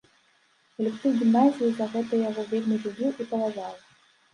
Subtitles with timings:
[0.77, 3.83] Калектыў гімназіі за гэта яго вельмі любіў і паважаў.